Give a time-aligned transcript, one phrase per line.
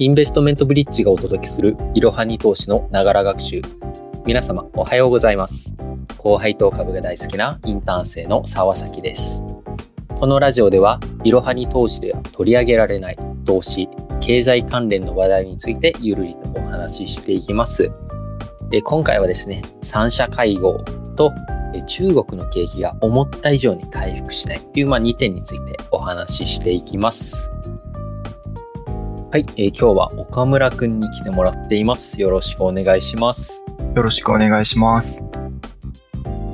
[0.00, 3.62] インベストメントブリッジがお届けするいろはに投資のながら学習。
[4.26, 5.72] 皆様おはようございます。
[6.18, 9.40] 高配当株が大好きなインターン生の沢崎です。
[10.18, 13.88] このラジオでは、いろはに投資では取り上げられない投資、
[14.20, 17.92] 経済関連の話題についてゆるりとお話ししていきます。
[18.70, 20.78] で今回はですね、三者会合
[21.14, 21.32] と
[21.86, 27.53] 中国の景気が思った以上に回復しないという、まあ、2点についてお話ししていきます。
[29.34, 32.20] はい、えー今日は岡村くんに来てもらっています。
[32.20, 33.64] よろしくお願いします。
[33.96, 35.24] よろしくお願いします。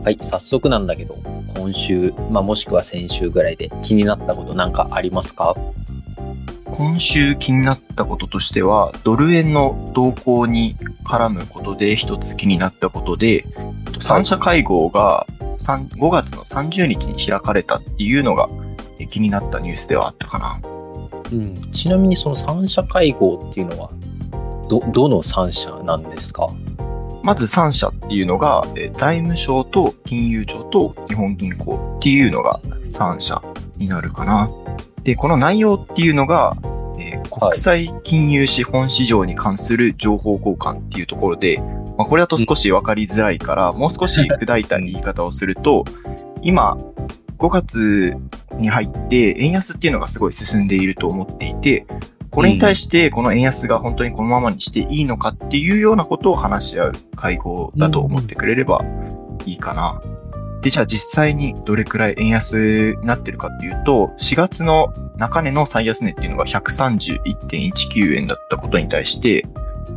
[0.02, 1.18] はい、早速なんだけど、
[1.54, 5.54] 今週、まあ、もしくは先週ぐらいで気になったことなんかありますか？
[6.72, 13.44] 今週気になったこととしては、ドル円の動向に絡むことで一つ気になったことで、
[14.00, 15.26] 三者会合が
[15.58, 18.48] 3 5月の30日に開かれたっていうのが
[18.98, 20.69] え気になったニュースではあったかな。
[21.32, 23.90] うん、ちなみにその三者会合っていうのは、
[24.68, 26.46] ど、どの三者なんですか？
[27.22, 28.64] まず3社っていうのが、
[28.94, 33.42] 財務省と金融庁と日本銀行っていうのが3社
[33.76, 34.50] になるかな。
[35.02, 36.56] で、この内容っていうのが、
[36.98, 41.58] えー国際金融資本市場に関する情報交換っていうところで、
[41.96, 45.84] まあ、これだと少しわかりづらいから、もう少し砕いた言い方をすると、
[46.42, 46.76] 今、
[47.38, 48.16] 5月
[48.60, 51.86] に入って円安っていうのがすごい進んでいると思っていて、
[52.30, 58.84] これに対してこの円安が本当にこのままにしていいのかっていうようなことを話し合う会合だと思ってくれれば
[59.44, 60.00] いいかな。
[60.62, 69.46] で、じゃあ実際にどれくらい円安になってるかっていうと、4月の中値の最安値っていうのが131.19円だったことに対して、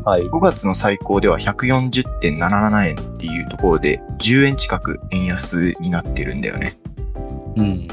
[0.05, 0.23] はい。
[0.23, 6.77] 5月の最高では140.77円っていうところで10円近く円安になってるんだよね。
[7.55, 7.87] うん。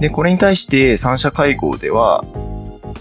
[0.00, 2.24] で、これに対して三者会合では、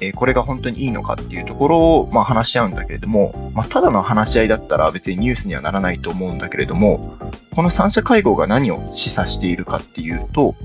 [0.01, 7.17] えーこれが本当にいいのかっていうところを、まあ、話し合うんだけれども、まあ、ただの話し合いだったら別にニュースにはならないと思うんだけれども、
[7.53, 10.55] この三者会合が何を示唆しているかっていうと、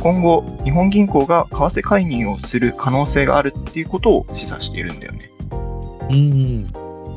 [0.00, 5.30] 今後、日本銀行が為替介入をする可能性があるっていうことを示唆しているんだよね。
[6.10, 6.72] うん。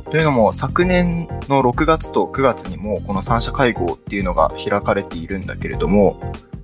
[0.10, 6.22] というのも、昨年の6月と9月にも、この三者会合っていうのが開かれているんだけれども、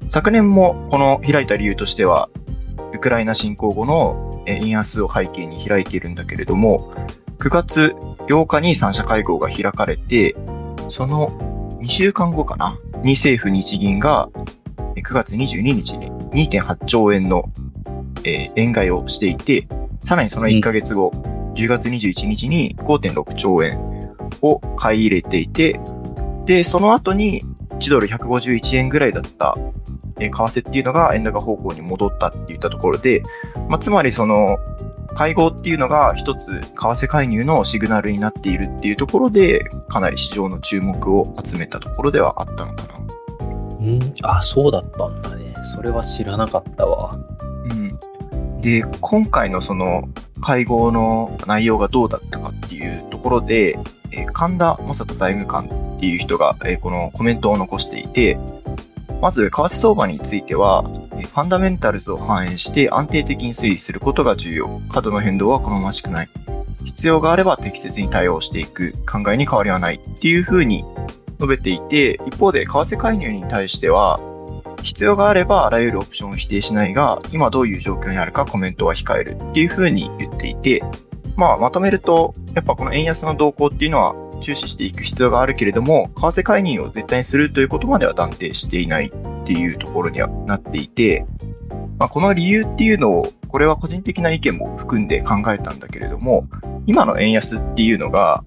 [0.10, 2.30] 昨年もこの開いた理由としては、
[2.94, 6.94] ウクライナ侵攻後のえ円安を背景に開いているんだけれども、
[7.40, 7.96] 9月
[8.28, 10.36] 8日に三者会合が開かれて、
[10.90, 11.30] その
[11.82, 14.30] 2週間後かなに政府日銀が
[14.96, 16.12] え9月22日に
[16.50, 17.50] 2.8兆円の
[18.24, 19.68] えー円買いをしていて、
[20.04, 21.12] さらにその1ヶ月後、
[21.56, 23.80] 10月21日に5.6兆円
[24.42, 25.80] を買い入れていて、
[26.46, 27.44] で、その後に
[27.84, 29.56] 1ドル151円ぐらいだった、
[30.20, 33.24] えー為替っていうのが円高方向に戻ったっていったところで、
[33.68, 34.58] まあ、つまりその、
[35.16, 43.00] 会合っていうのが一つ為替介入のシグナルになっているっていうところで、かなり市場の注目を集めたところではあったのかな。
[43.80, 44.14] うん？
[44.24, 45.54] あ、そうだったんだね。
[45.76, 47.18] それは知らなかったわ。
[47.66, 48.62] うん。
[48.62, 50.08] で、今回のその
[50.42, 53.78] 会合の内容がどうだったかっていうところで、
[54.12, 55.68] えー神田正人財務官
[56.04, 58.38] っていう人が、えこのコメントを残していて、
[59.22, 64.82] まず、為替相場については、ファンダメンタルズを反映して安定的に推移することが重要。
[64.90, 66.30] 過度の変動は好ましくない。
[66.84, 70.84] 必要があれば適切に対応していく考えに変わりはないっていうふうに
[71.40, 74.20] 述べていて、一方で為替介入に対しては、
[74.82, 80.84] 必要があればあらゆるオプションを否定しないが、今どういう状況にあるかコメントは控えるっていうふうに言っていて、
[81.38, 91.26] まあまとめると、やっぱこの円安の動向っていうのは注視していく必要があるけれども、為替介入を絶対にするということまでは断定していないっていうところにはなっていて、
[91.98, 96.46] まあ、この理由っていうのを、これは個人的な意見も含んで考えたんだけれども、
[96.86, 98.44] 今の円安っていうのが、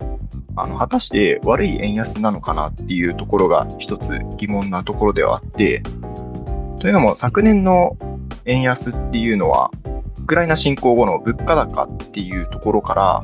[0.57, 5.83] あの、果たして悪い円安なのかなっていうところが一つ疑問なところではあって、
[6.81, 7.97] というのも昨年の
[8.45, 9.71] 円安っていうのは、
[10.19, 13.23] ウクライナ侵攻後の物価高っていうところから、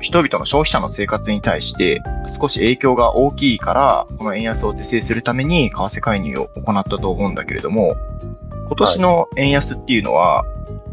[0.00, 2.02] 人々の消費者の生活に対して
[2.40, 7.96] 少し影響が大きいから、この円安を是正するために為替介入を行ったと思うんだけれども、
[8.66, 10.44] 今年の円安っていうのは、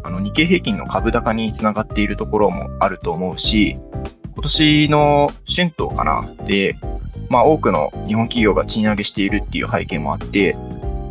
[0.02, 3.78] あの日経平均の株高につながっているところもあると思うし、
[4.34, 6.28] 今年の春闘かな？
[6.46, 6.76] で、
[7.28, 10.54] まあ多くの日本企業が賃上げしているっていう背景もあって、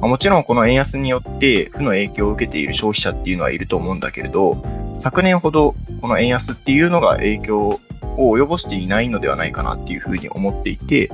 [0.02, 4.62] まあもちろんこの円安によって負の影響を受けている消費者っていうのはいると思うんだけれど、
[5.00, 7.80] 昨年ほどこの円安っていうのが影響
[8.18, 11.10] を及ぼしていないのではないかなっていうふうに思っていて、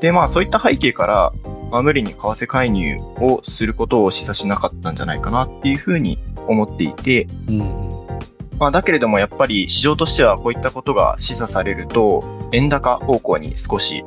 [0.00, 1.32] で、まあそういった背景から、
[1.70, 7.96] まあ、無理に為替介入をすることを示唆しなかったんじゃないかなっていうふうに思っていて、うん。
[8.58, 12.22] まあ、だけれどもやっぱり市場としてはこういったことが示唆されると、
[12.52, 14.04] 円高方向に少し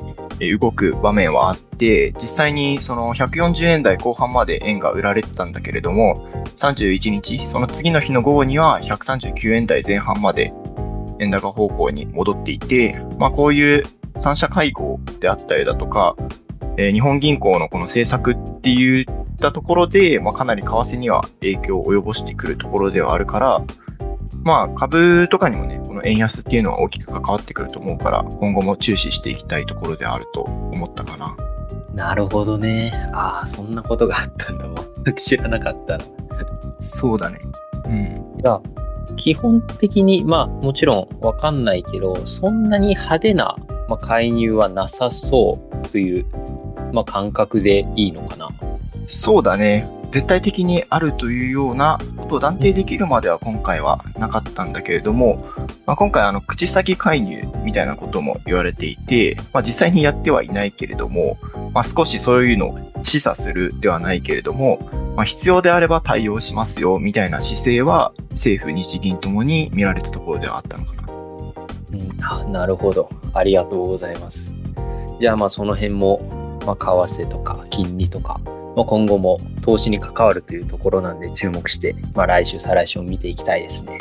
[0.58, 10.52] 動く場面はあって、実際にその140円台後半まで円が売られてたんだけれども、31日、その次の日の午後には139円台前半まで
[11.20, 13.84] 円高方向に戻っていて、まあこういう
[14.18, 16.16] 三者会合であったりだとか、
[16.76, 19.06] えー、日本銀行のこの政策っていっ
[19.38, 23.64] たところで、まあかなり為替には影響を及ぼしてくるところではあるから、
[24.42, 31.36] まあ株とかにもね、この円安っていうのは大きく関わってくると思うから、今後も注視していきたいところであると思ったかな。
[31.94, 32.92] なるほどね。
[33.12, 34.64] ああ、そんなことがあったんだ。
[35.04, 36.04] 全く知らなかったな。
[36.78, 37.40] そうだね。
[37.84, 38.38] うん。
[38.38, 38.62] じゃあ、
[39.20, 43.54] 基本的に、まあもちろんわかんないけど、そんなに派手な、
[43.86, 46.26] まあ、介入はなさそうという、
[46.92, 48.48] まあ、感覚でいいのかな。
[49.06, 49.86] そうだね。
[50.10, 55.46] 絶対的にあるというようなことを断定できるまでは今回はなかったんだけれども、
[55.84, 61.38] まあ、今回あの口先介入みたいなことも言われていて、まあ、実際にやってはいないけれども、
[61.72, 64.78] まあ、少しそういうのを示唆するではないけれども、
[65.16, 71.12] まあ、必要であれば対応しますよみたいな姿勢は政府、日銀ともに見られたところではあったのかな。
[71.92, 73.10] うん、あなるほど。
[73.32, 74.54] ありがとうございます。
[75.20, 78.40] じゃあまあその辺も、まあ、為替とか金利とか、
[78.76, 83.98] まあ、今後も投資に関わるというところなんで注目して、まあ、来週、再来週を見ていきたいですね。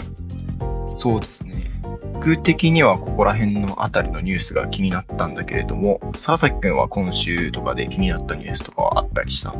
[0.90, 1.79] そうですね。
[2.14, 9.54] 僕的にはここら辺のあたりのニュースが気になったんだけれども、沢崎くんは今週とかで気になったニュースとかはあったりした？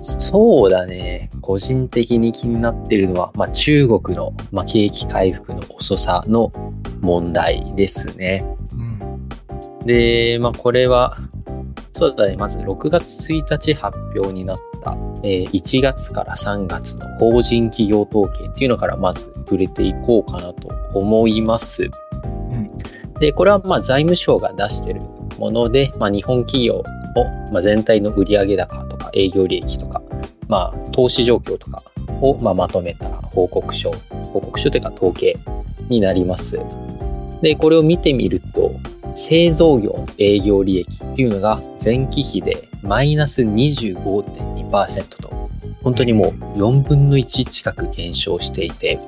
[0.00, 1.30] そうだね。
[1.40, 6.52] 個人的に気になってるのは、まあ、中国の、まあ、景気回復の遅さの
[7.00, 8.44] 問題ですね。
[9.80, 11.16] うん、で、まあ、これは、
[11.94, 12.36] そうだね。
[12.36, 21.90] まず6月1日発表になった、えー、1月から3月の法人企業統計っていうのからまず触れていこうかなと思います。
[22.24, 22.68] うん、
[23.20, 25.00] で、これはまあ財務省が出してる
[25.38, 26.82] もので、まあ、日本企業
[27.16, 30.02] の、まあ、全体の売上高とか営業利益とか、
[30.48, 31.82] まあ、投資状況とか
[32.20, 33.92] を、まあ、まとめた報告書、
[34.32, 35.38] 報告書というか統計
[35.88, 36.58] になります。
[37.42, 38.72] で、これを見てみると、
[39.14, 45.50] 製造業の営業利益っていうのが前期比でマイナス25.2%と、
[45.82, 48.98] 本当にもう4分の1近く減少していて、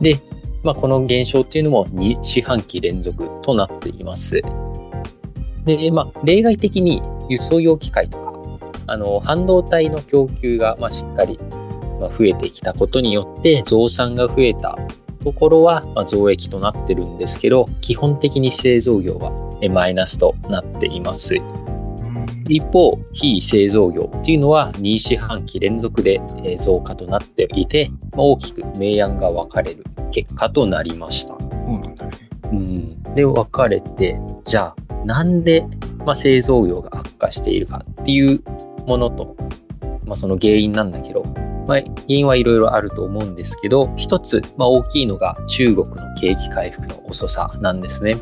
[0.00, 0.20] で、
[0.62, 4.40] まあ、この減少っていうのも2四半期連続となっています。
[5.64, 8.32] で、まあ、例外的に輸送用機械とか、
[8.86, 11.38] あの、半導体の供給が、ま、しっかり、
[12.18, 14.76] 増えてきたことによって、増産が増えた
[15.24, 19.30] ところは、増益となってるんですけど、基本的に製造業は
[19.70, 21.36] マイナスとなっています。
[22.48, 26.20] 一方、非製造業っていうのは2四半期連続で
[26.60, 31.34] 増加となっていて、ま大きく明暗が分かれる結果となりました。
[31.38, 32.12] そうなんだね。
[32.52, 33.02] うん。
[33.14, 35.64] で、分かれて、じゃあ、なんで、
[36.04, 38.42] まあ、製造業が悪化しているかっていう
[38.86, 39.36] ものと、
[40.04, 41.22] まあ、その原因なんだけど、
[41.66, 48.16] まあ、原因はいろいろあると思うんですけど、一つ、まあ、大きいのが中国の景気回復の遅さなんですね。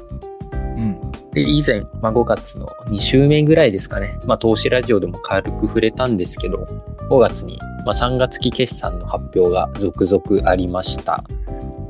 [1.32, 6.66] で以前、まあ、5月の2週目ぐらいですかね、まあ、投資ラジオでも軽く触れたんですけど、
[7.08, 11.22] 5月に、まあ、3月期決算の発表が続々ありました。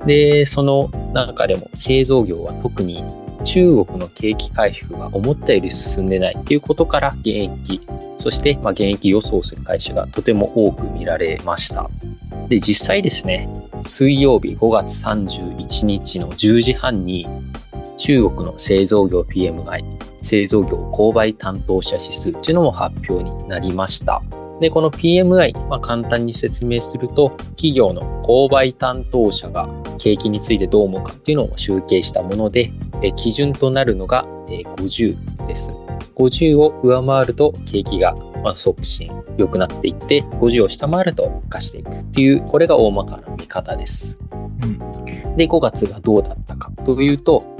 [0.06, 3.04] で、その中でも製造業は特に
[3.44, 7.80] 中国の景気回復が思ったより進んでないっていうことから現役、
[8.18, 11.88] そしてまあ現役予想する会社がとても多く見られました。
[12.48, 13.48] で、実際ですね、
[13.84, 17.26] 水曜日5月31日の10時半に
[18.00, 19.84] 中国の製造業 PMI、
[20.22, 24.22] 製造業購買担当者指数というのも発表になりました。
[24.58, 35.70] で、この PMI、まあ、簡単に説明すると、企業の購買担当者が景気についてどう思うかっていうのを集計したもので、え基準となるのが50です。
[36.14, 38.14] 50を上回ると景気が
[38.54, 44.18] 促進、良くなっていって、50を下回ると悪化していくっていう、これが大まかな見方です。
[44.62, 44.78] うん、
[45.36, 47.59] で、5月がどうだったかというと、え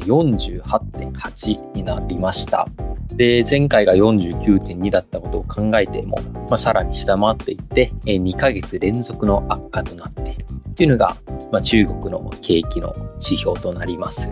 [0.00, 2.68] 48.8になりました。
[3.14, 11.16] で、前回が49.2だったことを考えても、まあ、さらに下回っていって、えー、2ヶ月連続の悪化となっているっていうのが、
[11.52, 14.30] まあ、中国の景気の指標となります。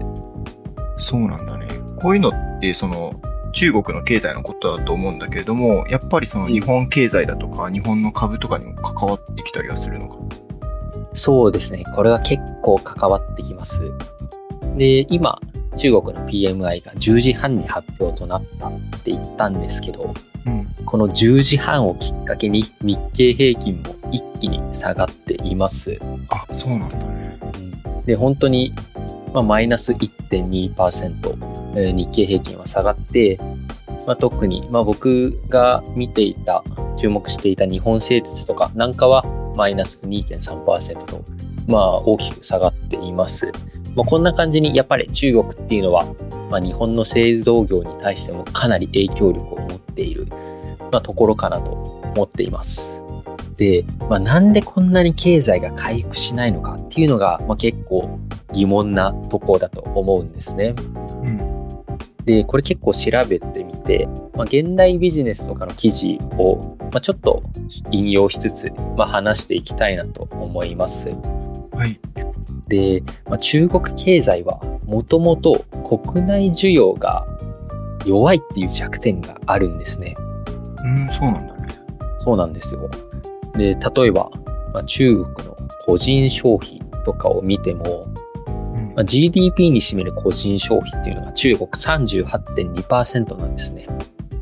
[0.96, 1.68] そうなんだね。
[1.96, 3.20] こういうのって、その、
[3.52, 10.18] 中国の経済のことだと思うんだけれども、やっぱりその日本経済だとか、日本の株とかにも関わってきたりはするのか？
[11.14, 11.82] そうですね。
[11.94, 13.90] これは結構関わってきます。
[14.76, 15.40] で、今、
[15.78, 20.12] 中国の PMI が10時半に発表となったって言ったんですけど、
[20.46, 25.98] うん、この10時半をきっかけに日経平均も一気に下がっています。
[26.28, 27.38] あ、そうなんだね。
[28.04, 28.74] で、本当に、
[29.32, 33.38] まあ、マイナス1.2%、えー日経平均は下がって、
[34.06, 36.64] まあ、特に、まあ、僕が見ていた、
[36.96, 39.22] 注目していた日本製鉄とかなんかは
[39.54, 41.22] マイナス2.3%と、
[41.66, 43.52] まあ、大きく下がっています。
[43.98, 46.06] まあ、こんな感じに、やっぱり中国っていうのは、
[46.52, 50.28] まあ、日本の製造業に対してもかなり影響力を持っている、
[50.92, 53.02] まあ、ところかなと思っています。
[53.56, 58.20] で、まあ、なんでこんなに経済が回復しないのかっていうのが、まあ、結構
[58.52, 60.76] 疑問なところだと思うんですね。
[61.24, 61.84] うん。
[62.24, 67.42] で、これ結構調べてみて、まあ、現代ビジネスとかの記事を、まあ、ちょっと
[67.90, 71.10] 引用しつつ、まあ、話していきたいなと思います。
[71.72, 71.98] はい。
[72.68, 77.26] で、まあ、中国経済はもともと国内需要が
[78.04, 80.14] 弱いっていう弱点があるんですね。
[80.84, 81.68] うん、そうなんだね。
[82.20, 82.90] そうなんですよ。
[83.54, 84.30] で、例えば、
[84.72, 88.06] まあ、中国の個人消費とかを見ても、
[88.46, 93.86] うんまあ、GDP に占める個人消費っていうのが中国38.2%なんですね。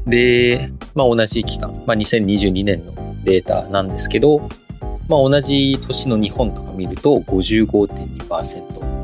[0.06, 2.92] で、まあ、同じ期間、まあ、2022年の
[3.24, 4.48] データなんですけど、
[5.08, 8.80] まあ、同じ年の日本とか見ると55.2%。
[8.80, 8.96] うんうん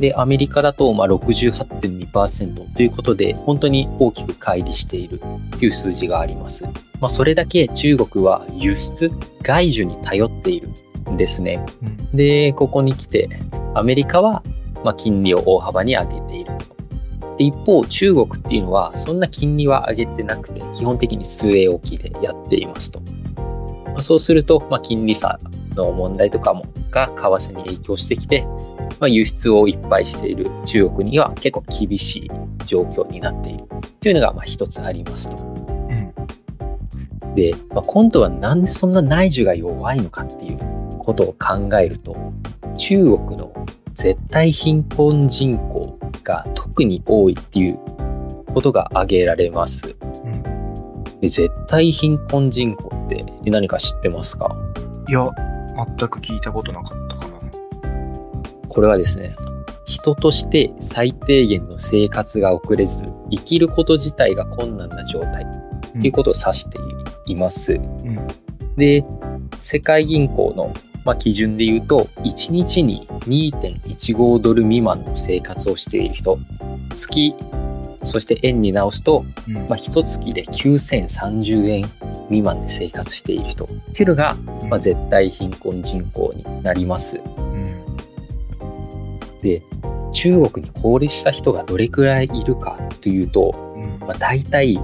[0.00, 6.64] で、アメリカだとまあ68.2%ということで、本当に大きく乖離しているという数字があります。
[6.64, 9.10] まあ、それだけ中国は輸出、
[9.42, 10.68] 外需に頼っている
[11.10, 11.64] んですね。
[11.82, 13.28] うんで、ここに来て、
[13.74, 14.42] アメリカは
[14.84, 17.36] まあ金利を大幅に上げていると。
[17.36, 23.00] で、一方、中国っていうのは、そんな金利は上げてなくて、基本的に据え置きでやっていますと。
[23.92, 25.38] まあ、そうすると、まあ、金利差
[25.74, 28.44] の問題とかも、が為替に影響してきて、
[28.98, 32.30] まあ、輸出をいっぱいしている中国には結構厳しい
[32.66, 33.64] 状況になっている
[34.00, 35.42] というのがまあ一つありますと。
[35.44, 35.60] うん
[37.34, 40.58] で、まあ、今度はなんでそんな内需が弱いのかっていう
[40.98, 42.32] ことを考えると、
[42.76, 43.52] 中国の
[43.94, 47.78] 絶対貧困人口が特に多いっていう
[48.52, 49.94] ことが挙げられます。
[50.24, 50.49] うんで
[51.28, 54.56] 絶対貧困人口って何か知ってますか？
[55.08, 55.30] いや、
[55.98, 57.40] 全く聞いたことなかったかな。
[58.68, 59.34] これはですね、
[59.84, 66.78] 人として最低限の生活が送れず、生きること自体が困難な状態っていうことを指して
[67.26, 67.72] います。
[67.72, 68.28] うん。
[68.76, 69.04] で、
[69.60, 70.72] 世界銀行の、
[71.04, 76.38] まあ、基準で言うと、1日に2.15ドル未満の生活をしている人、
[76.94, 77.34] 月、
[78.02, 81.90] そして円に直すと、うんまあ、一月で9030円
[82.28, 84.36] 未満で生活している人っていうのが、
[84.68, 87.20] まあ、絶対貧困人口になります。
[87.36, 87.60] うん
[89.42, 89.62] で、
[90.12, 94.78] 中国に高齢した人がどれくらいいるかというと、うんまあ、大体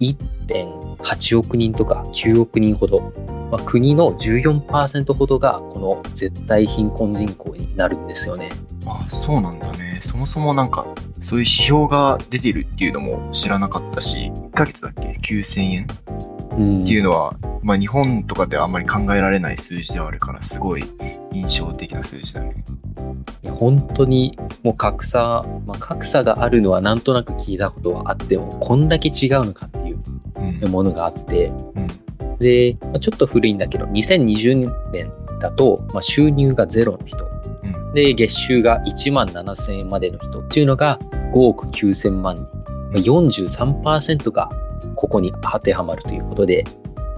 [0.00, 3.12] 1.8億人とか9億人ほど、
[3.50, 8.50] まあ、国の14%ほどがこの絶対貧困人口になるんですよね。
[8.86, 10.00] あ、そうなんだね。
[10.02, 10.86] そもそもなんか、
[11.22, 15.84] そういう指標が出てるっていうのも知らなかったし、1ヶ月だっけ ?9000 円？
[15.84, 15.86] っ
[16.58, 20.84] うんていうのは、まあ日本とかではあんまり考えられない数字ではあるから、すごい
[21.32, 22.64] 印象的な数字だね。
[23.42, 29.98] いや本当にもう格差、まあ、格差があるのはなんとなく聞いたことはあってもこんだけ違うのかっていう
[30.62, 30.70] うん。
[30.70, 32.38] ものがあってうん。
[32.38, 37.31] で、まあちょっと古いんだけど2020年だと、まあ、収入がゼロの人うん。
[37.94, 40.98] で月収が1万7000円までの人っていうのが
[41.32, 42.48] 5億9000万
[42.92, 44.50] 人、43%が
[44.94, 46.64] ここに当てはまるということで、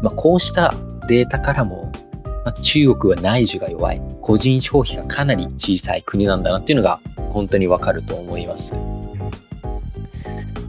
[0.02, 0.74] まあ、こうした
[1.08, 1.92] データからも、
[2.44, 7.00] まあ、中国は内需が弱い個人消費がかなり小さい国なんだなっていうのが
[7.30, 8.74] 本当にわかると思います。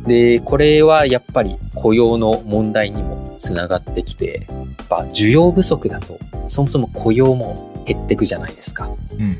[0.05, 8.89] で、これはやっぱり雇用の問題にもつながってきて、やっぱ需要不足だとそもそも雇用も減っていくじゃないですか。
[9.11, 9.39] うん。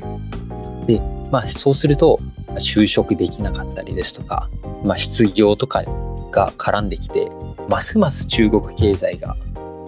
[1.30, 2.18] まあ、そうすると、
[2.54, 4.48] 就職できなかったりですとか、
[4.84, 5.82] まあ、失業とか
[6.30, 7.30] が絡んできて、
[7.68, 9.36] ますます中国経済が、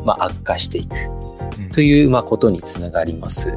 [0.04, 0.94] まあ、悪化していく
[1.58, 3.52] うんという、まあ、ことにつながります。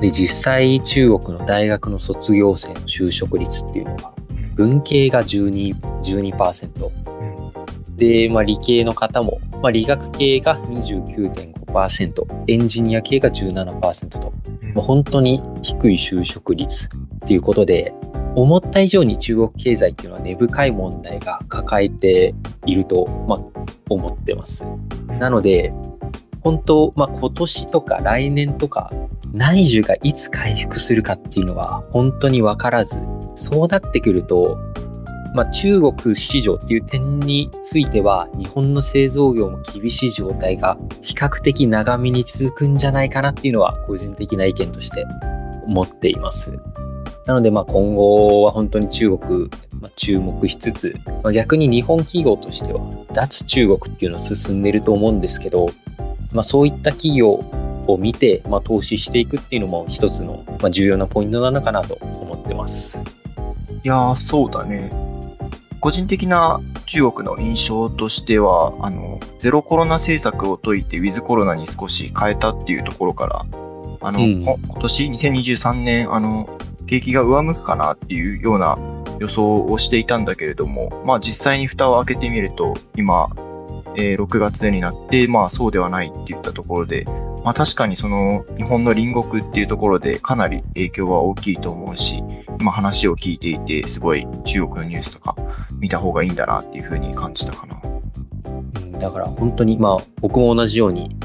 [0.00, 4.12] で、実際中国の大学の卒業生の就職率っていうのは、
[4.54, 7.96] 文系が12、12%、うん。
[7.96, 11.65] で、まあ、理系の方も、まあ、理学系が29.5%、
[12.48, 14.74] エンジニア系が17%と、うん。
[14.74, 16.88] もう本当に低い就職率っ
[17.28, 17.92] ていうことで、
[18.34, 22.34] 思った以上に中国経済っていうのは根深い問題が抱えて
[22.66, 23.40] いると、まあ、
[23.88, 24.64] 思ってます。
[25.18, 25.72] なので、
[26.42, 28.92] 本当、まあ、今年とか来年とか、
[29.32, 33.00] 内需がいつ回復するかっていうのは本当にわからず、
[33.34, 34.58] そうなってくると、
[35.34, 45.06] まあ、中国市場っていう点については、日本の製造業も厳しい状態が比較的長めに続くんじゃないかなっていうのは、個人的な意見として
[45.66, 46.52] 思っています。
[47.26, 52.80] なので、まあ、今後は本当に中国、まあ、注目しつつ、まあ、逆に日本企業としては、
[53.12, 55.68] 脱中国っていうのは進んでると思うんですけど、
[56.32, 57.44] まあ、そういった企業
[57.88, 63.02] を見て、まあ、投資していくっていうのも一つの、ま、重要なポイントなのかなと思ってます。
[63.82, 64.90] いやー、そうだね。
[65.86, 73.46] 個人的な中国の印象としては、あの、ゼロコロナ政策を解いてウィズコロナに少し変えたっていうところから、
[74.00, 78.76] あの、うん、今年2023年、あの、景気が上向くかなっていうような
[79.20, 83.28] 予想をしていたんだけれども、まあ実際に蓋を開けてみると、今、
[83.94, 87.04] えー、6月になって、まあそうではないって言ったところで、
[87.44, 92.24] まあ確かにその日本の隣国っていうところでかなり影響は大きいと思うし、
[92.60, 95.36] 今話を聞いていて、すごい中国のニュースとか
[95.78, 97.80] 見た方がいいんだなっていうふうに感じたかな。
[98.46, 101.16] うん、だから本当にまあ僕も同じように、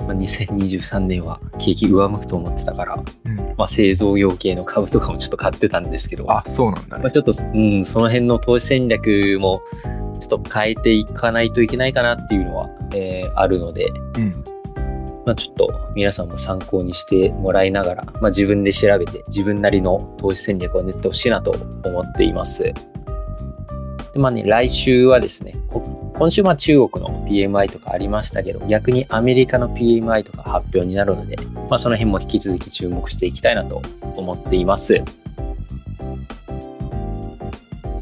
[0.00, 7.02] まあ、2023年は景気上向くと思ってたから、うん、まあ、製造業系の株とかもちょっと買ってたんですけど、あ、そうなんだね。
[7.04, 9.62] まあ、ちょっと、うん、その辺の投資戦略も
[10.18, 14.44] ちょっと変えていかないといけないかなっていうのは、えー、あるので、うん、
[15.24, 21.52] まあ、ちょっと皆さんも参考にしてもらいながら、まあ、自分で調べて自分なりの投資戦略を練ってほしいなと
[21.84, 22.62] 思っています。
[22.62, 25.54] でまあね、来週はですね、
[26.14, 31.36] 今週は中国の PMI とかありましたけど、逆にアメリカの PMI とか発表になるので、
[31.70, 33.80] まあ、その辺も引き続き注目していきたいなと
[34.16, 35.02] 思っています。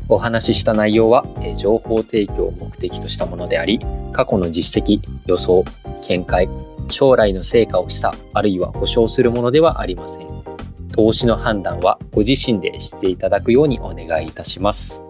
[0.08, 3.78] お話しした内容は、え情報提供を目的としたものであり、
[4.12, 5.64] 過去の実績、予想、
[6.08, 6.48] 見解、
[6.90, 10.30] 将来の成果をした、あるいは保証するものではありません。
[10.94, 15.04] 投資の判断はご自身でしていただくようにお願いいたします。